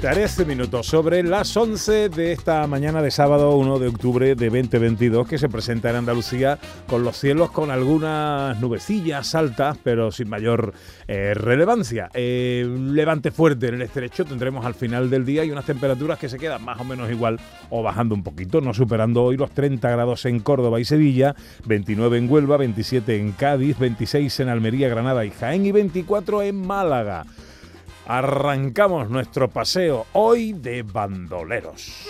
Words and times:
Trece 0.00 0.44
minutos 0.44 0.86
sobre 0.86 1.24
las 1.24 1.56
11 1.56 2.08
de 2.08 2.30
esta 2.30 2.64
mañana 2.68 3.02
de 3.02 3.10
sábado 3.10 3.56
1 3.56 3.80
de 3.80 3.88
octubre 3.88 4.36
de 4.36 4.48
2022 4.48 5.26
que 5.26 5.38
se 5.38 5.48
presenta 5.48 5.90
en 5.90 5.96
Andalucía 5.96 6.60
con 6.86 7.02
los 7.02 7.18
cielos 7.18 7.50
con 7.50 7.72
algunas 7.72 8.60
nubecillas 8.60 9.34
altas 9.34 9.76
pero 9.82 10.12
sin 10.12 10.28
mayor 10.28 10.72
eh, 11.08 11.34
relevancia. 11.34 12.10
Eh, 12.14 12.64
levante 12.92 13.32
fuerte 13.32 13.66
en 13.66 13.74
el 13.74 13.82
estrecho 13.82 14.24
tendremos 14.24 14.64
al 14.64 14.74
final 14.74 15.10
del 15.10 15.26
día 15.26 15.44
y 15.44 15.50
unas 15.50 15.64
temperaturas 15.64 16.16
que 16.16 16.28
se 16.28 16.38
quedan 16.38 16.64
más 16.64 16.80
o 16.80 16.84
menos 16.84 17.10
igual 17.10 17.40
o 17.68 17.82
bajando 17.82 18.14
un 18.14 18.22
poquito, 18.22 18.60
no 18.60 18.72
superando 18.74 19.24
hoy 19.24 19.36
los 19.36 19.50
30 19.50 19.90
grados 19.90 20.24
en 20.26 20.38
Córdoba 20.38 20.78
y 20.78 20.84
Sevilla, 20.84 21.34
29 21.66 22.18
en 22.18 22.30
Huelva, 22.30 22.56
27 22.56 23.16
en 23.16 23.32
Cádiz, 23.32 23.76
26 23.80 24.38
en 24.38 24.48
Almería, 24.48 24.88
Granada 24.88 25.24
y 25.24 25.32
Jaén 25.32 25.66
y 25.66 25.72
24 25.72 26.42
en 26.42 26.64
Málaga. 26.64 27.26
Arrancamos 28.08 29.10
nuestro 29.10 29.48
paseo 29.48 30.06
hoy 30.14 30.54
de 30.54 30.82
bandoleros. 30.82 32.08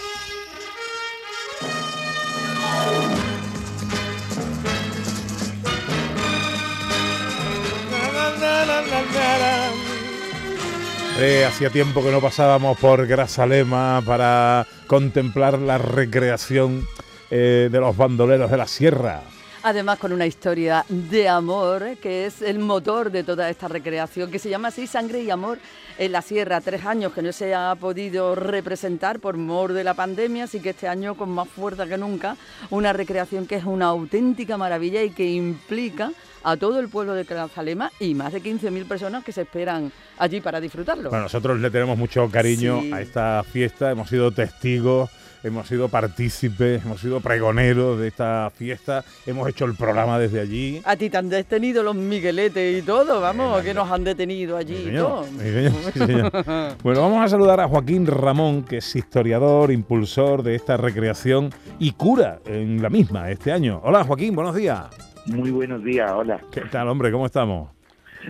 Eh, 11.18 11.44
hacía 11.44 11.70
tiempo 11.70 12.00
que 12.04 12.12
no 12.12 12.20
pasábamos 12.20 12.78
por 12.78 13.04
Grazalema 13.08 14.00
para 14.06 14.68
contemplar 14.86 15.58
la 15.58 15.78
recreación 15.78 16.86
eh, 17.28 17.68
de 17.72 17.80
los 17.80 17.96
bandoleros 17.96 18.52
de 18.52 18.56
la 18.56 18.68
sierra. 18.68 19.22
Además 19.68 19.98
con 19.98 20.14
una 20.14 20.24
historia 20.24 20.82
de 20.88 21.28
amor 21.28 21.98
que 22.00 22.24
es 22.24 22.40
el 22.40 22.58
motor 22.58 23.10
de 23.10 23.22
toda 23.22 23.50
esta 23.50 23.68
recreación, 23.68 24.30
que 24.30 24.38
se 24.38 24.48
llama 24.48 24.68
así 24.68 24.86
Sangre 24.86 25.20
y 25.22 25.28
Amor 25.28 25.58
en 25.98 26.10
la 26.10 26.22
Sierra. 26.22 26.62
Tres 26.62 26.86
años 26.86 27.12
que 27.12 27.20
no 27.20 27.30
se 27.34 27.54
ha 27.54 27.74
podido 27.74 28.34
representar 28.34 29.20
por 29.20 29.36
mor 29.36 29.74
de 29.74 29.84
la 29.84 29.92
pandemia, 29.92 30.44
así 30.44 30.60
que 30.60 30.70
este 30.70 30.88
año 30.88 31.16
con 31.16 31.28
más 31.28 31.50
fuerza 31.50 31.86
que 31.86 31.98
nunca, 31.98 32.38
una 32.70 32.94
recreación 32.94 33.46
que 33.46 33.56
es 33.56 33.64
una 33.66 33.88
auténtica 33.88 34.56
maravilla 34.56 35.02
y 35.02 35.10
que 35.10 35.26
implica 35.28 36.12
a 36.44 36.56
todo 36.56 36.80
el 36.80 36.88
pueblo 36.88 37.12
de 37.12 37.24
Grazalema 37.24 37.92
y 38.00 38.14
más 38.14 38.32
de 38.32 38.42
15.000 38.42 38.88
personas 38.88 39.22
que 39.22 39.32
se 39.32 39.42
esperan 39.42 39.92
allí 40.16 40.40
para 40.40 40.62
disfrutarlo. 40.62 41.10
Bueno, 41.10 41.24
nosotros 41.24 41.60
le 41.60 41.70
tenemos 41.70 41.98
mucho 41.98 42.26
cariño 42.30 42.80
Sí. 42.80 42.90
a 42.94 43.02
esta 43.02 43.42
fiesta, 43.44 43.90
hemos 43.90 44.08
sido 44.08 44.32
testigos, 44.32 45.10
hemos 45.42 45.68
sido 45.68 45.88
partícipes, 45.88 46.84
hemos 46.84 47.00
sido 47.00 47.20
pregoneros 47.20 47.98
de 47.98 48.08
esta 48.08 48.50
fiesta, 48.54 49.04
hemos 49.26 49.48
hecho 49.48 49.64
el 49.64 49.74
programa 49.74 50.18
desde 50.18 50.40
allí. 50.40 50.80
A 50.84 50.96
ti 50.96 51.10
te 51.10 51.16
han 51.16 51.28
detenido 51.28 51.82
los 51.82 51.94
migueletes 51.94 52.82
y 52.82 52.86
todo, 52.86 53.20
vamos, 53.20 53.60
Eh, 53.60 53.64
que 53.64 53.74
nos 53.74 53.90
han 53.90 54.04
detenido 54.04 54.56
allí 54.56 54.74
Sí, 54.76 54.82
y 54.82 54.84
señor, 54.86 55.06
todo. 55.08 55.24
sí, 55.24 55.38
señor, 55.38 55.72
sí, 55.92 55.98
señor. 56.00 56.32
Bueno, 56.82 57.00
vamos 57.02 57.24
a 57.24 57.28
saludar 57.28 57.60
a 57.60 57.68
Joaquín 57.68 58.06
Ramón, 58.06 58.62
que 58.64 58.78
es 58.78 58.96
historiador, 58.96 59.70
impulsor 59.70 60.42
de 60.42 60.54
esta 60.54 60.76
recreación 60.76 61.50
y 61.78 61.92
cura 61.92 62.38
en 62.46 62.82
la 62.82 62.90
misma 62.90 63.30
este 63.30 63.52
año. 63.52 63.80
Hola 63.84 64.04
Joaquín, 64.04 64.34
buenos 64.34 64.54
días. 64.54 64.86
Muy 65.26 65.50
buenos 65.50 65.84
días, 65.84 66.10
hola. 66.12 66.40
¿Qué 66.50 66.62
tal, 66.62 66.88
hombre? 66.88 67.12
¿Cómo 67.12 67.26
estamos? 67.26 67.68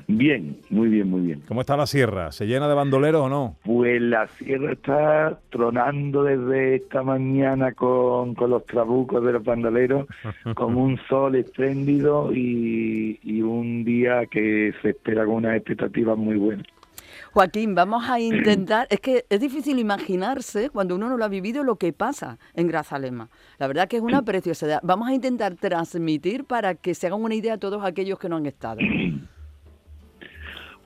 Bien, 0.07 0.59
muy 0.71 0.89
bien, 0.89 1.09
muy 1.11 1.21
bien. 1.23 1.43
¿Cómo 1.47 1.61
está 1.61 1.77
la 1.77 1.87
sierra? 1.87 2.33
¿Se 2.33 2.47
llena 2.47 2.69
de 2.69 2.75
bandoleros 2.75 3.23
o 3.23 3.29
no? 3.29 3.57
Pues 3.65 4.01
la 4.01 4.27
sierra 4.29 4.73
está 4.73 5.39
tronando 5.51 6.25
desde 6.25 6.77
esta 6.77 7.03
mañana 7.03 7.73
con, 7.73 8.35
con 8.35 8.51
los 8.51 8.65
trabucos 8.67 9.25
de 9.25 9.33
los 9.33 9.45
bandoleros, 9.45 10.07
con 10.55 10.77
un 10.77 10.99
sol 11.09 11.37
espléndido 11.37 12.33
y, 12.33 13.19
y 13.23 13.43
un 13.43 13.85
día 13.85 14.27
que 14.27 14.73
se 14.83 14.91
espera 14.91 15.25
con 15.25 15.37
unas 15.37 15.57
expectativas 15.57 16.17
muy 16.17 16.37
buenas. 16.37 16.67
Joaquín, 17.33 17.75
vamos 17.75 18.09
a 18.09 18.21
intentar, 18.21 18.87
es 18.91 19.01
que 19.01 19.25
es 19.29 19.41
difícil 19.41 19.79
imaginarse 19.79 20.71
cuando 20.71 20.97
uno 20.97 21.09
no 21.09 21.17
lo 21.17 21.25
ha 21.25 21.29
vivido 21.29 21.63
lo 21.63 21.77
que 21.77 21.93
pasa 21.93 22.39
en 22.55 22.69
Grazalema. 22.69 23.29
La 23.59 23.67
verdad 23.67 23.87
que 23.87 23.97
es 23.97 24.03
una 24.03 24.23
preciosidad. 24.23 24.81
Vamos 24.83 25.09
a 25.09 25.15
intentar 25.15 25.55
transmitir 25.55 26.45
para 26.45 26.75
que 26.75 26.95
se 26.95 27.07
hagan 27.07 27.23
una 27.23 27.35
idea 27.35 27.55
a 27.55 27.59
todos 27.59 27.85
aquellos 27.85 28.19
que 28.19 28.29
no 28.29 28.37
han 28.37 28.47
estado. 28.47 28.81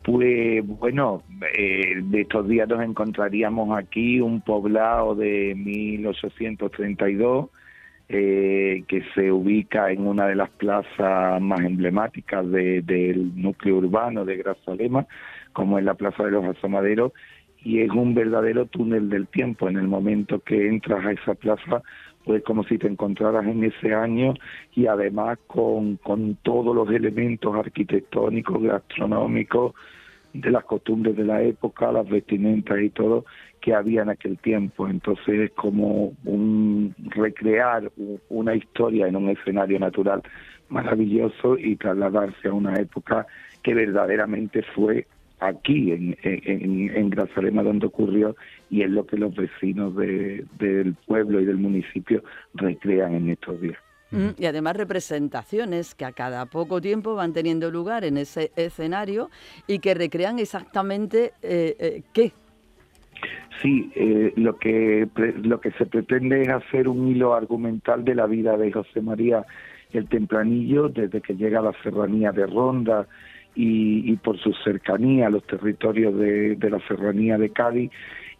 Pues 0.04 0.66
bueno, 0.66 1.22
eh, 1.56 1.94
de 2.02 2.22
estos 2.22 2.48
días 2.48 2.68
nos 2.68 2.82
encontraríamos 2.82 3.76
aquí 3.78 4.20
un 4.20 4.40
poblado 4.40 5.14
de 5.14 5.54
1832 5.56 7.46
eh, 8.08 8.82
que 8.88 9.02
se 9.14 9.30
ubica 9.30 9.92
en 9.92 10.06
una 10.06 10.26
de 10.26 10.34
las 10.34 10.50
plazas 10.50 11.40
más 11.40 11.60
emblemáticas 11.60 12.50
de- 12.50 12.82
del 12.82 13.40
núcleo 13.40 13.76
urbano 13.76 14.24
de 14.24 14.36
Grazalema, 14.38 15.06
como 15.52 15.78
es 15.78 15.84
la 15.84 15.94
Plaza 15.94 16.24
de 16.24 16.32
los 16.32 16.44
Asomaderos, 16.44 17.12
y 17.64 17.78
es 17.80 17.90
un 17.90 18.12
verdadero 18.14 18.66
túnel 18.66 19.08
del 19.08 19.28
tiempo. 19.28 19.68
En 19.68 19.76
el 19.76 19.86
momento 19.86 20.40
que 20.40 20.66
entras 20.68 21.06
a 21.06 21.12
esa 21.12 21.34
plaza, 21.34 21.82
pues 22.24 22.42
como 22.44 22.64
si 22.64 22.78
te 22.78 22.86
encontraras 22.86 23.46
en 23.46 23.64
ese 23.64 23.94
año 23.94 24.34
y 24.74 24.86
además 24.86 25.38
con, 25.46 25.96
con 25.96 26.36
todos 26.42 26.74
los 26.74 26.88
elementos 26.90 27.54
arquitectónicos, 27.54 28.62
gastronómicos, 28.62 29.74
de 30.32 30.50
las 30.50 30.64
costumbres 30.64 31.16
de 31.16 31.24
la 31.24 31.42
época, 31.42 31.92
las 31.92 32.08
vestimentas 32.08 32.80
y 32.80 32.90
todo 32.90 33.24
que 33.60 33.74
había 33.74 34.02
en 34.02 34.10
aquel 34.10 34.38
tiempo. 34.38 34.88
Entonces 34.88 35.40
es 35.40 35.50
como 35.52 36.14
un 36.24 36.94
recrear 37.10 37.90
una 38.28 38.54
historia 38.54 39.06
en 39.08 39.16
un 39.16 39.28
escenario 39.28 39.78
natural 39.78 40.22
maravilloso 40.68 41.58
y 41.58 41.76
trasladarse 41.76 42.48
a 42.48 42.52
una 42.52 42.74
época 42.76 43.26
que 43.62 43.74
verdaderamente 43.74 44.62
fue 44.74 45.06
aquí 45.46 45.92
en, 45.92 46.16
en, 46.22 46.90
en 46.96 47.10
Grazalema 47.10 47.62
donde 47.62 47.86
ocurrió 47.86 48.36
y 48.70 48.82
es 48.82 48.90
lo 48.90 49.06
que 49.06 49.16
los 49.16 49.34
vecinos 49.34 49.94
de- 49.96 50.44
del 50.58 50.94
pueblo 51.06 51.40
y 51.40 51.44
del 51.44 51.56
municipio 51.58 52.22
recrean 52.54 53.14
en 53.14 53.30
estos 53.30 53.60
días. 53.60 53.78
Mm, 54.10 54.28
Y 54.38 54.46
además 54.46 54.76
representaciones 54.76 55.94
que 55.94 56.04
a 56.04 56.12
cada 56.12 56.46
poco 56.46 56.80
tiempo 56.80 57.14
van 57.14 57.32
teniendo 57.32 57.70
lugar 57.70 58.04
en 58.04 58.18
ese 58.18 58.52
escenario 58.56 59.30
y 59.66 59.78
que 59.78 59.94
recrean 59.94 60.38
exactamente 60.38 61.32
eh, 61.42 61.76
eh, 61.78 62.02
qué. 62.12 62.32
Sí, 63.62 63.90
eh, 63.94 64.32
lo 64.36 64.56
que 64.58 65.08
lo 65.42 65.60
que 65.60 65.70
se 65.72 65.86
pretende 65.86 66.42
es 66.42 66.48
hacer 66.48 66.88
un 66.88 67.08
hilo 67.08 67.34
argumental 67.34 68.04
de 68.04 68.14
la 68.16 68.26
vida 68.26 68.56
de 68.56 68.72
José 68.72 69.00
María 69.00 69.44
el 69.92 70.08
Tempranillo 70.08 70.88
desde 70.88 71.20
que 71.20 71.34
llega 71.34 71.60
a 71.60 71.62
la 71.62 71.72
serranía 71.82 72.32
de 72.32 72.46
Ronda 72.46 73.06
y, 73.54 74.10
y 74.10 74.16
por 74.16 74.38
su 74.38 74.52
cercanía 74.64 75.26
a 75.26 75.30
los 75.30 75.44
territorios 75.44 76.16
de, 76.18 76.56
la 76.60 76.80
serranía 76.88 77.38
de 77.38 77.50
Cádiz 77.50 77.90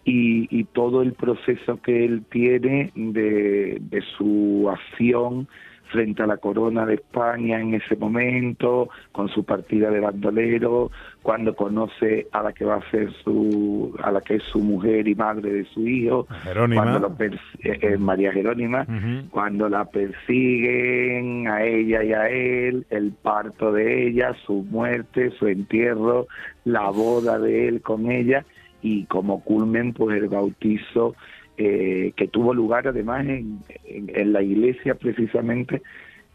y, 0.05 0.49
y 0.50 0.65
todo 0.65 1.03
el 1.03 1.12
proceso 1.12 1.81
que 1.83 2.05
él 2.05 2.25
tiene 2.31 2.91
de, 2.95 3.78
de 3.81 4.03
su 4.17 4.69
acción 4.71 5.49
frente 5.92 6.22
a 6.22 6.26
la 6.26 6.38
corona 6.38 6.86
de 6.86 6.94
España 6.94 7.60
en 7.60 7.75
ese 7.75 7.94
momento, 7.97 8.88
con 9.12 9.28
su 9.28 9.44
partida 9.44 9.91
de 9.91 10.00
bandolero, 10.00 10.91
cuando 11.22 11.54
conoce 11.54 12.26
a 12.32 12.42
la 12.42 12.53
que 12.53 12.64
va 12.64 12.76
a 12.76 12.91
ser 12.91 13.12
su, 13.22 13.94
a 14.02 14.10
la 14.10 14.20
que 14.20 14.36
es 14.36 14.42
su 14.44 14.58
mujer 14.58 15.06
y 15.06 15.14
madre 15.14 15.52
de 15.52 15.64
su 15.66 15.86
hijo, 15.86 16.26
Jerónima. 16.42 16.82
cuando 16.82 16.98
lo 17.08 17.25
eh, 17.25 17.38
eh, 17.62 17.97
María 17.98 18.32
Jerónima, 18.32 18.86
cuando 19.31 19.69
la 19.69 19.84
persiguen 19.84 21.47
a 21.47 21.62
ella 21.62 22.02
y 22.02 22.12
a 22.12 22.28
él, 22.28 22.86
el 22.91 23.12
parto 23.12 23.72
de 23.72 24.08
ella, 24.08 24.34
su 24.47 24.64
muerte, 24.64 25.31
su 25.38 25.47
entierro, 25.47 26.26
la 26.64 26.91
boda 26.91 27.38
de 27.38 27.69
él 27.69 27.82
con 27.82 28.10
ella 28.10 28.44
y 28.81 29.04
como 29.04 29.42
culmen 29.44 29.92
pues 29.92 30.20
el 30.20 30.28
bautizo 30.28 31.14
eh, 31.56 32.12
que 32.16 32.28
tuvo 32.28 32.54
lugar 32.54 32.88
además 32.88 33.26
en, 33.26 33.58
en- 33.84 34.10
en 34.14 34.32
la 34.32 34.43
iglesia 34.43 34.94
precisamente 34.94 35.82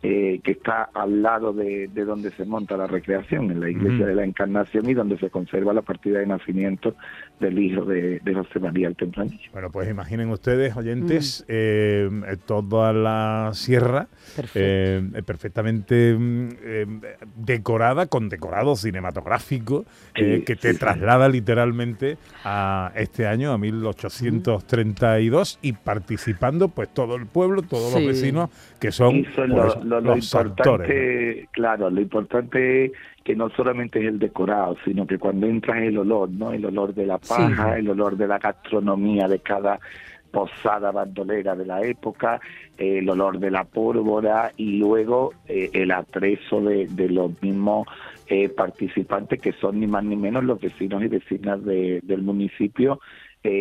eh, 0.03 0.39
que 0.43 0.51
está 0.51 0.89
al 0.93 1.21
lado 1.23 1.53
de, 1.53 1.87
de 1.87 2.05
donde 2.05 2.29
se 2.31 2.45
monta 2.45 2.77
la 2.77 2.85
recreación, 2.87 3.49
en 3.51 3.59
la 3.59 3.69
iglesia 3.69 4.05
de 4.05 4.13
la 4.15 4.23
Encarnación 4.25 4.87
y 4.89 4.93
donde 4.93 5.17
se 5.17 5.29
conserva 5.31 5.73
la 5.73 5.81
partida 5.81 6.19
de 6.19 6.27
nacimiento 6.27 6.95
del 7.39 7.57
hijo 7.59 7.83
de, 7.85 8.19
de 8.19 8.33
José 8.33 8.59
María 8.59 8.87
el 8.89 8.95
Tempranillo. 8.95 9.49
Bueno, 9.53 9.71
pues 9.71 9.89
imaginen 9.89 10.29
ustedes, 10.29 10.75
oyentes, 10.77 11.45
eh, 11.47 12.09
toda 12.45 12.93
la 12.93 13.49
sierra 13.53 14.07
eh, 14.53 15.01
perfectamente 15.25 16.15
mm, 16.17 16.49
eh, 16.63 16.85
decorada, 17.35 18.05
con 18.05 18.29
decorado 18.29 18.75
cinematográfico, 18.75 19.85
eh, 20.15 20.37
Sí, 20.37 20.43
que 20.45 20.55
te 20.55 20.69
sí, 20.69 20.73
sí. 20.75 20.79
traslada 20.79 21.27
literalmente 21.29 22.17
a 22.43 22.91
este 22.95 23.27
año, 23.27 23.51
a 23.51 23.57
1832, 23.57 25.59
y 25.61 25.73
participando 25.73 26.69
pues 26.69 26.89
todo 26.93 27.15
el 27.15 27.25
pueblo, 27.25 27.61
todos 27.61 27.91
Sí. 27.93 27.99
los 27.99 28.07
vecinos 28.07 28.49
que 28.79 28.91
son 28.91 29.25
pues, 29.35 29.83
lo, 29.87 30.01
lo- 30.01 30.13
actores. 30.13 30.23
importante, 30.25 31.49
claro, 31.51 31.89
lo 31.89 32.01
importante 32.01 32.85
es 32.85 32.91
que 33.23 33.35
no 33.35 33.49
solamente 33.49 33.99
es 33.99 34.05
el 34.05 34.19
decorado, 34.19 34.77
sino 34.85 35.05
que 35.07 35.17
cuando 35.17 35.47
entras 35.47 35.81
el 35.81 35.97
olor, 35.97 36.29
¿no? 36.29 36.51
El 36.51 36.65
olor 36.65 36.93
de 36.93 37.05
la 37.05 37.17
paja, 37.17 37.73
Sí. 37.73 37.79
el 37.79 37.89
olor 37.89 38.15
de 38.17 38.27
la 38.27 38.37
gastronomía 38.39 39.27
de 39.27 39.39
cada 39.39 39.79
posada 40.31 40.91
bandolera 40.91 41.55
de 41.55 41.65
la 41.65 41.81
época, 41.83 42.39
el 42.77 43.09
olor 43.09 43.39
de 43.39 43.49
la 43.49 43.63
pólvora 43.63 44.51
y 44.57 44.77
luego 44.77 45.33
eh, 45.47 45.69
el 45.73 45.91
atrezo 45.91 46.61
de, 46.61 46.87
los 47.09 47.41
mismos 47.41 47.87
eh, 48.27 48.49
participantes 48.49 49.39
que 49.41 49.53
son 49.53 49.79
ni 49.79 49.87
más 49.87 50.03
ni 50.03 50.15
menos 50.17 50.43
los 50.43 50.59
vecinos 50.59 51.01
y 51.01 51.07
vecinas 51.07 51.63
del 51.65 52.21
municipio, 52.21 52.99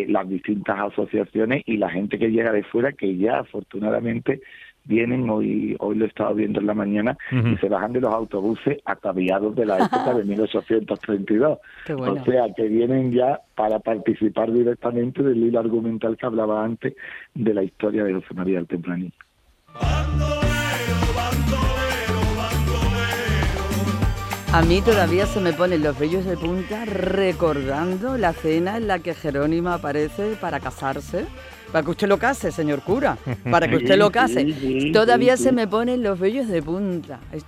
las 0.08 0.28
distintas 0.28 0.81
asociaciones 0.81 1.62
y 1.64 1.76
la 1.76 1.88
gente 1.88 2.19
que 2.19 2.32
llega 2.32 2.50
de 2.50 2.64
fuera 2.64 2.90
que 2.93 3.17
ya 3.17 3.38
afortunadamente 3.38 4.40
vienen, 4.87 5.29
hoy 5.29 5.77
hoy 5.79 5.97
lo 5.97 6.05
he 6.05 6.09
estado 6.09 6.35
viendo 6.35 6.61
en 6.61 6.67
la 6.67 6.75
mañana, 6.75 7.17
y 7.31 7.56
se 7.59 7.69
bajan 7.69 7.93
de 7.93 8.00
los 8.00 8.12
autobuses 8.12 8.79
ataviados 8.85 9.55
de 9.56 9.67
la 9.67 9.79
época 9.85 10.15
de 10.15 10.25
1832. 10.25 11.59
O 11.97 12.25
sea, 12.25 12.44
que 12.56 12.69
vienen 12.69 13.12
ya 13.12 13.41
para 13.55 13.79
participar 13.79 14.53
directamente 14.53 15.23
del 15.23 15.38
hilo 15.38 15.61
argumental 15.61 16.17
que 16.17 16.27
hablaba 16.27 16.65
antes 16.65 16.94
de 17.35 17.55
la 17.55 17.62
historia 17.62 18.05
de 18.05 18.15
José 18.15 18.35
María 18.35 18.56
del 18.56 18.67
Tempranillo. 18.67 19.12
A 24.53 24.62
mí 24.62 24.81
todavía 24.81 25.27
se 25.27 25.41
me 25.41 25.53
ponen 25.53 25.83
los 25.83 25.99
vellos 25.99 26.25
de 26.25 26.37
punta 26.37 26.87
recordando 26.87 28.17
la 28.17 28.33
cena 28.33 28.79
en 28.79 28.87
la 28.87 29.00
que 29.00 29.12
Jerónima 29.12 29.75
aparece 29.75 30.35
para 30.41 30.61
casarse 30.61 31.27
para 31.73 31.85
que 31.85 31.91
usted 31.91 32.09
lo 32.09 32.19
case, 32.19 32.53
señor 32.53 32.83
cura, 32.83 33.19
para 33.51 33.69
que 33.69 33.77
usted 33.83 33.99
lo 33.99 34.11
case. 34.11 34.91
Todavía 34.93 35.37
se 35.37 35.53
me 35.53 35.67
ponen 35.67 36.03
los 36.03 36.19
vellos 36.19 36.49
de 36.49 36.63
punta. 36.63 37.21
Es 37.33 37.45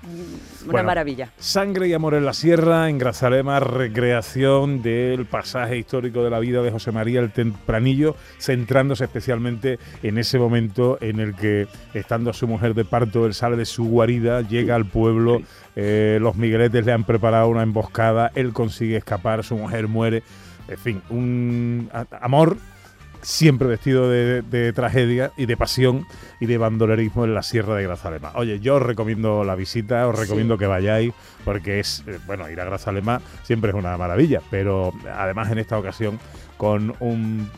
una 0.66 0.82
maravilla. 0.82 1.30
Sangre 1.38 1.88
y 1.88 1.94
amor 1.94 2.14
en 2.14 2.24
la 2.24 2.32
sierra, 2.32 2.88
en 2.88 2.98
Grazalema, 2.98 3.60
recreación 3.60 4.82
del 4.82 5.26
pasaje 5.26 5.78
histórico 5.78 6.22
de 6.22 6.30
la 6.30 6.38
vida 6.40 6.62
de 6.62 6.70
José 6.70 6.92
María 6.92 7.20
el 7.20 7.32
Tempranillo, 7.32 8.16
centrándose 8.38 9.04
especialmente 9.04 9.78
en 10.02 10.18
ese 10.18 10.38
momento 10.38 10.98
en 11.00 11.20
el 11.20 11.34
que, 11.34 11.68
estando 11.94 12.32
su 12.32 12.46
mujer 12.46 12.74
de 12.74 12.84
parto, 12.84 13.26
él 13.26 13.34
sale 13.34 13.56
de 13.56 13.64
su 13.64 13.84
guarida, 13.84 14.42
llega 14.42 14.74
al 14.74 14.86
pueblo, 14.86 15.42
eh, 15.76 16.18
los 16.20 16.36
migueletes 16.36 16.84
le 16.84 16.92
han 16.92 17.04
preparado 17.04 17.48
una 17.48 17.62
emboscada, 17.62 18.30
él 18.34 18.52
consigue 18.52 18.96
escapar, 18.96 19.44
su 19.44 19.56
mujer 19.56 19.88
muere. 19.88 20.22
En 20.68 20.78
fin, 20.78 21.02
un 21.08 21.90
amor 22.20 22.58
siempre 23.22 23.68
vestido 23.68 24.08
de, 24.08 24.72
tragedia 24.74 25.32
y 25.36 25.46
de 25.46 25.56
pasión 25.56 26.06
y 26.40 26.46
de 26.46 26.58
bandolerismo 26.58 27.24
en 27.24 27.34
la 27.34 27.42
Sierra 27.42 27.74
de 27.76 27.84
Grazalema. 27.84 28.32
Oye, 28.34 28.60
yo 28.60 28.76
os 28.76 28.82
recomiendo 28.82 29.44
la 29.44 29.54
visita, 29.54 30.06
os 30.06 30.18
recomiendo 30.18 30.58
que 30.58 30.66
vayáis, 30.66 31.12
porque 31.44 31.80
es, 31.80 32.04
eh, 32.06 32.18
bueno, 32.26 32.48
ir 32.48 32.60
a 32.60 32.64
Grazalema 32.64 33.20
siempre 33.42 33.70
es 33.70 33.76
una 33.76 33.96
maravilla, 33.96 34.40
pero 34.50 34.92
además 35.14 35.50
en 35.50 35.58
esta 35.58 35.78
ocasión 35.78 36.18
con 36.56 36.94
un, 36.98 37.48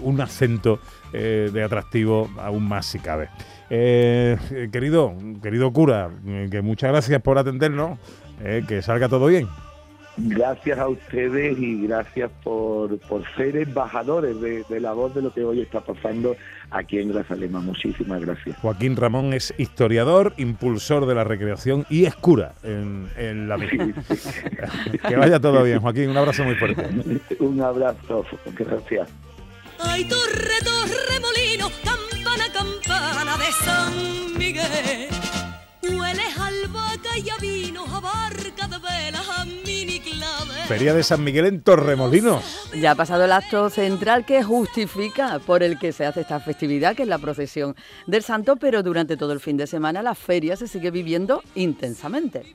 un, 0.00 0.20
acento 0.20 0.78
eh, 1.12 1.50
de 1.52 1.62
atractivo 1.64 2.30
aún 2.38 2.68
más 2.68 2.86
si 2.86 3.00
cabe. 3.00 3.28
Eh, 3.70 4.68
querido, 4.70 5.14
querido 5.42 5.72
cura, 5.72 6.10
que 6.50 6.62
muchas 6.62 6.90
gracias 6.90 7.20
por 7.22 7.38
atendernos, 7.38 7.98
que 8.68 8.82
salga 8.82 9.08
todo 9.08 9.26
bien. 9.26 9.48
Gracias 10.16 10.78
a 10.78 10.88
ustedes 10.88 11.58
y 11.58 11.86
gracias 11.86 12.30
por, 12.44 12.98
por 13.00 13.24
ser 13.34 13.56
embajadores 13.56 14.38
de, 14.40 14.80
la 14.80 14.92
voz 14.92 15.14
de 15.14 15.22
lo 15.22 15.32
que 15.32 15.42
hoy 15.42 15.62
está 15.62 15.80
pasando 15.80 16.36
aquí 16.70 16.98
en 16.98 17.12
Grazalema. 17.12 17.60
Muchísimas 17.60 18.20
gracias. 18.20 18.58
Joaquín 18.58 18.96
Ramón 18.96 19.32
es 19.32 19.54
historiador, 19.56 20.34
impulsor 20.36 21.06
de 21.06 21.14
la 21.14 21.24
recreación 21.24 21.86
y 21.88 22.04
es 22.04 22.14
cura 22.14 22.54
en, 22.62 23.48
la 23.48 23.56
vida. 23.56 23.94
que 25.08 25.16
vaya 25.16 25.40
todo 25.40 25.62
bien, 25.62 25.80
Joaquín. 25.80 26.10
Un 26.10 26.16
abrazo 26.18 26.44
muy 26.44 26.56
fuerte. 26.56 26.86
Un 27.40 27.60
abrazo. 27.62 28.24
Gracias. 28.54 29.08
Ay, 29.78 30.04
torre, 30.04 30.58
torre, 30.62 31.20
molino, 31.20 31.70
campana, 31.82 32.44
campana 32.52 33.36
de 33.38 33.52
San 33.64 34.38
Miguel. 34.38 35.08
Hueles 35.82 36.38
albahaca 36.38 37.18
y 37.18 37.30
a 37.30 37.36
vino, 37.40 37.84
abarca 37.86 38.68
de 38.68 38.78
velas 38.78 39.28
a. 39.28 39.41
Feria 40.72 40.94
de 40.94 41.02
San 41.02 41.22
Miguel 41.22 41.44
en 41.44 41.60
Torremolinos. 41.60 42.70
Ya 42.74 42.92
ha 42.92 42.94
pasado 42.94 43.26
el 43.26 43.32
acto 43.32 43.68
central 43.68 44.24
que 44.24 44.42
justifica 44.42 45.38
por 45.38 45.62
el 45.62 45.78
que 45.78 45.92
se 45.92 46.06
hace 46.06 46.22
esta 46.22 46.40
festividad, 46.40 46.96
que 46.96 47.02
es 47.02 47.08
la 47.08 47.18
procesión 47.18 47.76
del 48.06 48.22
santo, 48.22 48.56
pero 48.56 48.82
durante 48.82 49.18
todo 49.18 49.34
el 49.34 49.40
fin 49.40 49.58
de 49.58 49.66
semana 49.66 50.00
la 50.00 50.14
feria 50.14 50.56
se 50.56 50.66
sigue 50.66 50.90
viviendo 50.90 51.42
intensamente. 51.56 52.54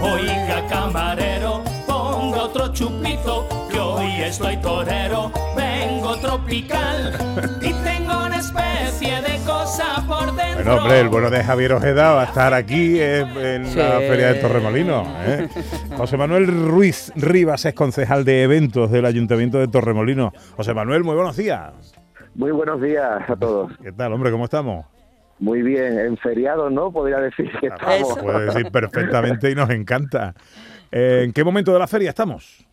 Oiga, 0.00 0.66
camarero, 0.70 1.62
pongo 1.86 2.44
otro 2.44 2.72
chupito, 2.72 3.46
que 3.70 3.78
hoy 3.78 4.22
estoy 4.22 4.56
torero, 4.62 5.30
vengo 5.54 6.16
tropical 6.20 7.12
y 7.60 7.74
tengo 7.84 8.24
una 8.24 8.38
especie 8.38 9.20
de 9.20 9.38
cosa 9.44 10.02
por. 10.08 10.37
Bueno, 10.58 10.74
hombre, 10.74 11.00
el 11.00 11.08
bueno 11.08 11.30
de 11.30 11.44
Javier 11.44 11.72
Ojeda 11.74 12.14
va 12.14 12.22
a 12.22 12.24
estar 12.24 12.52
aquí 12.52 13.00
en, 13.00 13.62
la 13.76 14.00
Feria 14.00 14.32
de 14.32 14.40
Torremolinos. 14.40 15.06
¿eh? 15.20 15.48
José 15.96 16.16
Manuel 16.16 16.48
Ruiz 16.48 17.12
Rivas 17.14 17.64
es 17.64 17.74
concejal 17.74 18.24
de 18.24 18.42
eventos 18.42 18.90
del 18.90 19.06
Ayuntamiento 19.06 19.60
de 19.60 19.68
Torremolinos. 19.68 20.32
José 20.56 20.74
Manuel, 20.74 21.04
muy 21.04 21.14
buenos 21.14 21.36
días. 21.36 21.94
Muy 22.34 22.50
buenos 22.50 22.82
días 22.82 23.30
a 23.30 23.36
todos. 23.36 23.70
¿Qué 23.80 23.92
tal, 23.92 24.12
hombre? 24.12 24.32
¿Cómo 24.32 24.46
estamos? 24.46 24.84
Muy 25.38 25.62
bien, 25.62 25.96
en 25.96 26.16
feriado, 26.16 26.68
¿no? 26.70 26.90
Podría 26.90 27.18
decir 27.18 27.48
que 27.60 27.68
estamos. 27.68 28.18
Puede 28.18 28.46
decir 28.46 28.72
perfectamente 28.72 29.52
y 29.52 29.54
nos 29.54 29.70
encanta. 29.70 30.34
Eh, 30.90 31.22
¿En 31.24 31.32
qué 31.32 31.44
momento 31.44 31.72
de 31.72 31.78
la 31.78 31.86
feria 31.86 32.08
estamos? 32.08 32.67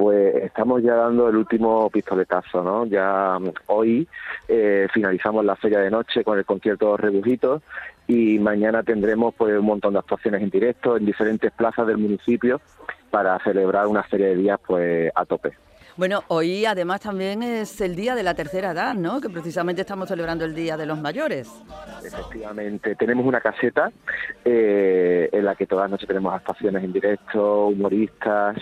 Pues 0.00 0.34
estamos 0.36 0.82
ya 0.82 0.94
dando 0.94 1.28
el 1.28 1.36
último 1.36 1.90
pistoletazo, 1.90 2.62
¿no? 2.62 2.86
Ya 2.86 3.38
mm, 3.38 3.50
hoy 3.66 4.08
eh, 4.48 4.88
finalizamos 4.94 5.44
la 5.44 5.56
feria 5.56 5.80
de 5.80 5.90
noche 5.90 6.24
con 6.24 6.38
el 6.38 6.46
concierto 6.46 6.96
Rebujitos 6.96 7.60
y 8.06 8.38
mañana 8.38 8.82
tendremos 8.82 9.34
pues 9.34 9.58
un 9.58 9.66
montón 9.66 9.92
de 9.92 9.98
actuaciones 9.98 10.40
en 10.40 10.48
directo 10.48 10.96
en 10.96 11.04
diferentes 11.04 11.52
plazas 11.52 11.86
del 11.86 11.98
municipio 11.98 12.62
para 13.10 13.38
celebrar 13.40 13.88
una 13.88 14.02
feria 14.02 14.28
de 14.28 14.36
días 14.36 14.58
pues 14.66 15.12
a 15.14 15.26
tope. 15.26 15.52
Bueno, 15.96 16.22
hoy 16.28 16.64
además 16.64 17.00
también 17.00 17.42
es 17.42 17.80
el 17.80 17.96
Día 17.96 18.14
de 18.14 18.22
la 18.22 18.34
Tercera 18.34 18.70
Edad, 18.70 18.94
¿no? 18.94 19.20
Que 19.20 19.28
precisamente 19.28 19.82
estamos 19.82 20.08
celebrando 20.08 20.44
el 20.44 20.54
Día 20.54 20.76
de 20.76 20.86
los 20.86 20.98
Mayores. 20.98 21.50
Efectivamente, 22.04 22.94
tenemos 22.94 23.26
una 23.26 23.40
caseta 23.40 23.90
eh, 24.44 25.28
en 25.32 25.44
la 25.44 25.54
que 25.54 25.66
todas 25.66 25.84
las 25.84 25.90
noches 25.92 26.08
tenemos 26.08 26.32
actuaciones 26.32 26.84
en 26.84 26.92
directo, 26.92 27.66
humoristas, 27.66 28.56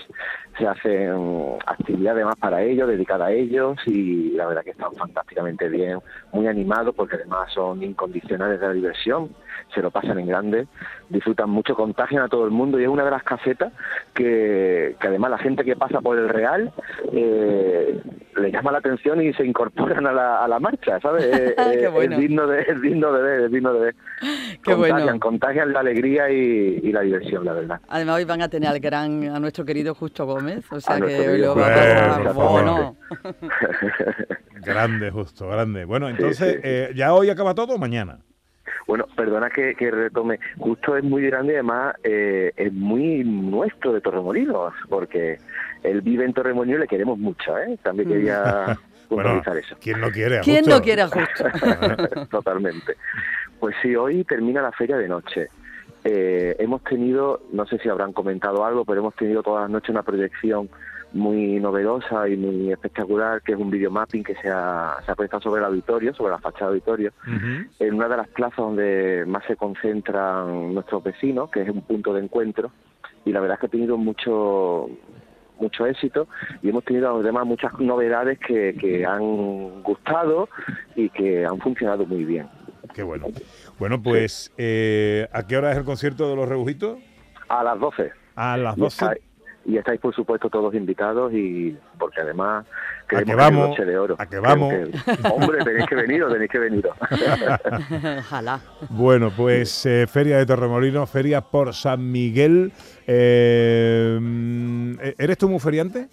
se 0.58 0.66
hacen 0.66 1.56
actividades 1.66 2.24
más 2.24 2.36
para 2.36 2.62
ellos, 2.62 2.88
dedicadas 2.88 3.28
a 3.28 3.32
ellos 3.32 3.78
y 3.86 4.32
la 4.32 4.46
verdad 4.46 4.64
que 4.64 4.70
están 4.70 4.92
fantásticamente 4.94 5.68
bien, 5.68 6.00
muy 6.32 6.48
animados 6.48 6.94
porque 6.94 7.16
además 7.16 7.52
son 7.52 7.82
incondicionales 7.82 8.60
de 8.60 8.66
la 8.66 8.72
diversión, 8.72 9.30
se 9.72 9.80
lo 9.80 9.90
pasan 9.90 10.18
en 10.18 10.26
grande, 10.26 10.66
disfrutan 11.08 11.50
mucho, 11.50 11.76
contagian 11.76 12.22
a 12.22 12.28
todo 12.28 12.44
el 12.44 12.50
mundo 12.50 12.80
y 12.80 12.82
es 12.82 12.88
una 12.88 13.04
de 13.04 13.10
las 13.10 13.22
casetas 13.22 13.72
que, 14.14 14.96
que 15.00 15.06
además 15.06 15.30
la 15.30 15.38
gente 15.38 15.64
que 15.64 15.76
pasa 15.76 16.00
por 16.00 16.18
el 16.18 16.28
Real 16.28 16.72
eh, 17.20 18.00
le 18.36 18.50
llama 18.52 18.72
la 18.72 18.78
atención 18.78 19.20
y 19.20 19.32
se 19.34 19.44
incorporan 19.44 20.06
a 20.06 20.12
la, 20.12 20.44
a 20.44 20.48
la 20.48 20.58
marcha, 20.60 21.00
¿sabes? 21.00 21.24
es, 21.56 22.18
digno 22.18 22.46
de, 22.46 22.62
es 22.62 22.80
digno 22.80 23.12
de 23.12 23.22
ver, 23.22 23.40
es 23.42 23.52
digno 23.52 23.72
de 23.72 23.80
ver. 23.80 23.94
contagian, 24.64 25.18
contagian 25.18 25.72
la 25.72 25.80
alegría 25.80 26.30
y, 26.30 26.80
y, 26.82 26.92
la 26.92 27.02
diversión, 27.02 27.44
la 27.44 27.52
verdad. 27.52 27.80
Además 27.88 28.16
hoy 28.16 28.24
van 28.24 28.42
a 28.42 28.48
tener 28.48 28.68
al 28.68 28.80
gran, 28.80 29.28
a 29.28 29.38
nuestro 29.40 29.64
querido 29.64 29.94
Justo 29.94 30.26
Gómez, 30.26 30.64
o 30.70 30.80
sea 30.80 31.00
que 31.00 31.28
hoy 31.28 31.38
lo 31.38 31.56
va 31.56 31.66
a 31.66 31.74
pasar 31.74 32.34
bueno. 32.34 32.96
grande, 34.64 35.10
Justo, 35.10 35.48
grande. 35.48 35.84
Bueno, 35.84 36.08
entonces, 36.08 36.60
Eh, 36.62 36.92
¿ya 36.94 37.14
hoy 37.14 37.30
acaba 37.30 37.54
todo 37.54 37.74
o 37.74 37.78
mañana? 37.78 38.18
Bueno, 38.88 39.06
perdona 39.14 39.50
que, 39.50 39.74
retome. 39.78 40.40
Justo 40.58 40.96
es 40.96 41.04
muy 41.04 41.22
grande 41.26 41.52
y 41.52 41.56
además 41.56 41.94
eh, 42.02 42.52
es 42.56 42.72
muy 42.72 43.22
nuestro 43.22 43.92
de 43.92 44.00
Torremolinos, 44.00 44.72
porque 44.88 45.38
él 45.82 46.00
vive 46.00 46.24
en 46.24 46.32
Torremolinos 46.32 46.78
y 46.78 46.80
le 46.80 46.88
queremos 46.88 47.18
mucho, 47.18 47.58
¿eh? 47.58 47.78
También 47.82 48.08
quería 48.08 48.78
puntualizar 49.10 49.58
eso. 49.58 49.76
¿Quién 49.78 50.00
no 50.00 50.10
quiere 50.10 50.38
a 50.38 50.40
¿Quién 50.40 50.64
no 50.66 50.80
quiere 50.80 51.02
a 51.02 51.08
Justo? 51.08 51.44
Totalmente. 52.30 52.96
Pues 53.60 53.76
sí, 53.82 53.94
hoy 53.94 54.24
termina 54.24 54.62
la 54.62 54.72
feria 54.72 54.96
de 54.96 55.06
noche. 55.06 55.48
Eh, 56.04 56.56
hemos 56.58 56.82
tenido, 56.82 57.42
no 57.52 57.66
sé 57.66 57.76
si 57.78 57.90
habrán 57.90 58.14
comentado 58.14 58.64
algo, 58.64 58.86
pero 58.86 59.00
hemos 59.00 59.14
tenido 59.16 59.42
todas 59.42 59.64
las 59.64 59.70
noches 59.70 59.90
una 59.90 60.02
proyección 60.02 60.70
muy 61.12 61.58
novedosa 61.60 62.28
y 62.28 62.36
muy 62.36 62.72
espectacular, 62.72 63.42
que 63.42 63.52
es 63.52 63.58
un 63.58 63.70
videomapping 63.70 64.22
que 64.22 64.34
se 64.36 64.48
ha, 64.48 64.98
se 65.04 65.12
ha 65.12 65.40
sobre 65.40 65.60
el 65.60 65.66
auditorio, 65.66 66.14
sobre 66.14 66.32
la 66.32 66.38
fachada 66.38 66.66
del 66.66 66.74
auditorio, 66.80 67.12
en 67.78 67.94
una 67.94 68.08
de 68.08 68.16
las 68.16 68.28
plazas 68.28 68.56
donde 68.56 69.24
más 69.26 69.44
se 69.46 69.56
concentran 69.56 70.74
nuestros 70.74 71.02
vecinos, 71.02 71.50
que 71.50 71.62
es 71.62 71.68
un 71.68 71.82
punto 71.82 72.12
de 72.12 72.22
encuentro, 72.22 72.70
y 73.24 73.32
la 73.32 73.40
verdad 73.40 73.54
es 73.56 73.60
que 73.60 73.66
ha 73.66 73.70
tenido 73.70 73.96
mucho 73.96 74.88
mucho 75.60 75.86
éxito 75.86 76.28
y 76.62 76.68
hemos 76.68 76.84
tenido 76.84 77.18
además 77.18 77.44
muchas 77.44 77.76
novedades 77.80 78.38
que, 78.38 78.76
que 78.80 79.04
han 79.04 79.82
gustado 79.82 80.48
y 80.94 81.10
que 81.10 81.44
han 81.44 81.58
funcionado 81.58 82.06
muy 82.06 82.24
bien. 82.24 82.46
Qué 82.94 83.02
bueno. 83.02 83.26
Bueno, 83.76 84.00
pues, 84.00 84.52
eh, 84.56 85.26
¿a 85.32 85.44
qué 85.48 85.56
hora 85.56 85.72
es 85.72 85.78
el 85.78 85.84
concierto 85.84 86.30
de 86.30 86.36
los 86.36 86.48
rebujitos? 86.48 87.00
A 87.48 87.64
las 87.64 87.80
12. 87.80 88.12
A 88.36 88.56
las 88.56 88.76
12 88.76 89.27
y 89.68 89.76
estáis 89.76 90.00
por 90.00 90.14
supuesto 90.14 90.48
todos 90.48 90.74
invitados 90.74 91.30
y 91.34 91.76
porque 91.98 92.22
además 92.22 92.64
que 93.06 93.22
vamos, 93.34 93.68
noche 93.68 93.84
de 93.84 93.98
oro. 93.98 94.16
A 94.18 94.24
que 94.24 94.38
vamos. 94.38 94.72
hombre, 95.30 95.62
tenéis 95.62 95.86
que 95.86 95.94
venir, 95.94 96.24
tenéis 96.26 96.50
que 96.50 96.58
venir. 96.58 96.88
Ojalá. 98.18 98.60
Bueno, 98.88 99.30
pues 99.36 99.84
eh, 99.84 100.06
Feria 100.06 100.38
de 100.38 100.46
Torremolinos, 100.46 101.10
Feria 101.10 101.42
por 101.42 101.74
San 101.74 102.10
Miguel. 102.10 102.72
Eh, 103.06 104.18
mm, 104.20 104.92
¿Eres 105.18 105.36
tú 105.36 105.50
muy 105.50 105.60
feriante? 105.60 106.08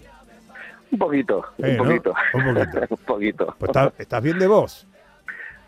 Un 0.91 0.99
poquito, 0.99 1.45
un, 1.57 1.65
Eh, 1.65 1.77
¿no? 1.77 1.83
poquito. 1.85 2.13
Un 2.33 2.43
poquito. 2.43 2.79
un 2.89 3.05
poquito. 3.05 3.55
Pues 3.57 3.69
estás, 3.69 3.93
estás 3.97 4.21
bien 4.21 4.37
de 4.37 4.47
voz. 4.47 4.85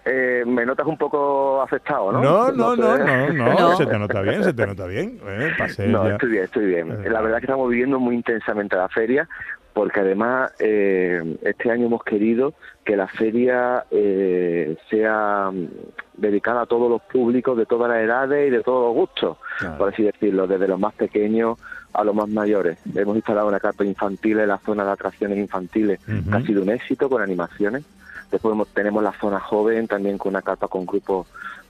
Eh, 0.09 0.43
me 0.45 0.65
notas 0.65 0.87
un 0.87 0.97
poco 0.97 1.61
afectado, 1.61 2.11
¿no? 2.11 2.21
No, 2.21 2.51
no, 2.51 2.75
no, 2.75 2.97
no, 2.97 3.53
no, 3.59 3.75
se 3.75 3.85
te 3.85 3.99
nota 3.99 4.21
bien, 4.21 4.43
se 4.43 4.53
te 4.53 4.65
nota 4.65 4.85
bien. 4.85 5.19
Eh, 5.27 5.51
pa' 5.57 5.67
ser 5.69 5.89
No, 5.89 6.05
ya- 6.07 6.13
estoy 6.13 6.29
bien, 6.29 6.43
estoy 6.45 6.65
bien. 6.65 6.91
Eh. 6.91 7.09
La 7.09 7.21
verdad 7.21 7.37
es 7.37 7.41
que 7.41 7.45
estamos 7.47 7.69
viviendo 7.69 7.99
muy 7.99 8.15
intensamente 8.15 8.75
la 8.77 8.87
feria, 8.89 9.27
porque 9.73 9.99
además 9.99 10.53
eh, 10.59 11.37
este 11.41 11.69
año 11.71 11.87
hemos 11.87 12.03
querido 12.03 12.53
que 12.85 12.95
la 12.95 13.07
feria 13.07 13.83
eh, 13.91 14.77
sea 14.89 15.51
mm, 15.51 15.67
dedicada 16.15 16.61
a 16.61 16.65
todos 16.65 16.89
los 16.89 17.01
públicos 17.01 17.57
de 17.57 17.65
todas 17.65 17.89
las 17.89 17.99
edades 18.01 18.47
y 18.47 18.51
de 18.51 18.61
todos 18.63 18.85
los 18.87 18.95
gustos, 18.95 19.37
Claro. 19.59 19.77
por 19.77 19.89
así 19.93 20.03
decirlo, 20.03 20.47
desde 20.47 20.67
los 20.67 20.79
más 20.79 20.93
pequeños 20.93 21.59
a 21.93 22.03
los 22.03 22.15
más 22.15 22.29
mayores. 22.29 22.77
Hemos 22.95 23.15
instalado 23.15 23.47
una 23.47 23.59
carpa 23.59 23.83
infantil 23.83 24.39
en 24.39 24.47
la 24.49 24.57
zona 24.59 24.85
de 24.85 24.91
atracciones 24.91 25.37
infantiles, 25.37 25.99
que 26.05 26.35
ha 26.35 26.41
sido 26.41 26.61
un 26.61 26.69
éxito 26.69 27.09
con 27.09 27.21
animaciones. 27.21 27.83
Después 28.31 28.53
hemos- 28.53 28.67
tenemos 28.69 29.01
la 29.03 29.13
zona 29.13 29.39
joven 29.39 29.87
también 29.87 30.17
con 30.17 30.29
una 30.31 30.41
carpa 30.41 30.67
con 30.67 30.85
grupos 30.85 31.27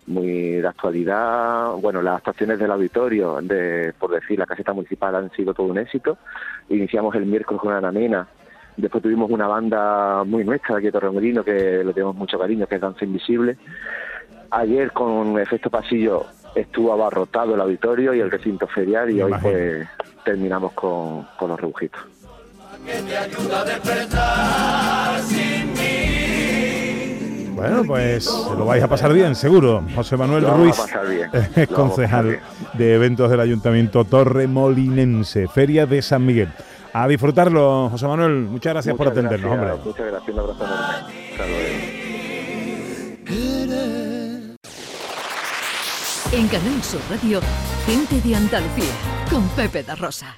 muy 0.08 0.54
de 0.62 0.68
actualidad. 0.68 1.72
Bueno, 1.82 2.02
las 2.02 2.18
actuaciones 2.18 2.58
del 2.60 2.72
auditorio, 2.72 3.40
de, 3.42 3.94
por 4.00 4.12
decir, 4.12 4.40
la 4.40 4.46
caseta 4.46 4.74
municipal 4.74 5.14
han 5.16 5.30
sido 5.32 5.54
todo 5.54 5.68
un 5.68 5.78
éxito. 5.78 6.18
Iniciamos 6.70 7.14
el 7.16 7.26
miércoles 7.26 7.60
con 7.62 7.76
una 7.76 7.92
nena. 7.92 8.28
Después 8.78 9.04
tuvimos 9.04 9.30
una 9.32 9.48
banda 9.48 10.24
muy 10.24 10.44
nuestra 10.44 10.76
de 10.76 10.80
aquí 10.80 10.86
de 10.88 10.92
Torremolino, 10.94 11.44
que 11.44 11.84
le 11.84 11.94
tenemos 11.94 12.16
mucho 12.16 12.38
cariño, 12.40 12.68
que 12.68 12.76
es 12.76 12.82
Danza 12.82 13.04
Invisible. 13.06 13.58
Ayer 14.52 14.92
con 14.94 15.38
efecto 15.40 15.70
pasillo 15.70 16.26
estuvo 16.56 16.94
abarrotado 16.94 17.56
el 17.56 17.62
auditorio 17.62 18.14
y 18.14 18.20
el 18.22 18.32
recinto 18.32 18.66
ferial 18.68 19.10
y 19.10 19.16
Me 19.16 19.24
hoy 19.24 19.30
imagino. 19.32 19.52
pues 19.52 19.88
terminamos 20.24 20.72
con, 20.74 21.28
con 21.38 21.50
los 21.50 21.60
rebujitos. 21.60 22.02
Bueno, 27.58 27.84
pues 27.86 28.26
lo 28.58 28.66
vais 28.66 28.84
a 28.84 28.88
pasar 28.88 29.14
bien, 29.14 29.36
seguro. 29.36 29.84
José 29.96 30.16
Manuel 30.16 30.44
Lo 30.44 30.50
vamos 30.52 30.64
Ruiz, 30.66 30.80
a 30.80 30.82
pasar 30.84 31.08
bien. 31.08 31.30
eh, 31.34 31.34
Lo 31.34 31.40
vamos 31.42 31.48
a 31.50 31.54
pasar 31.54 31.68
concejal 31.76 32.26
bien. 32.28 32.40
de 32.74 32.94
eventos 32.96 33.30
del 33.32 33.40
Ayuntamiento 33.40 34.06
Torremolinense, 34.06 35.48
Feria 35.48 35.86
de 35.86 36.02
San 36.02 36.26
Miguel. 36.26 36.50
A 36.94 37.08
disfrutarlo, 37.08 37.90
José 37.90 38.08
Manuel. 38.08 38.44
Muchas 38.44 38.74
gracias 38.74 38.96
por 38.96 39.08
atendernos, 39.08 39.52
gracias, 39.58 39.74
hombre. 39.76 39.90
Muchas 39.92 40.06
gracias, 40.08 40.34
un 40.36 40.40
abrazo 40.40 40.64
enorme. 40.66 41.14
Hasta 41.32 41.48
luego. 41.48 41.98
En 46.34 46.48
Canal 46.50 46.84
Sur 46.84 47.02
Radio, 47.10 47.40
gente 47.86 48.20
de 48.22 48.36
Andalucía, 48.36 48.92
con 49.32 49.48
Pepe 49.50 49.82
da 49.84 49.96
Rosa. 49.96 50.36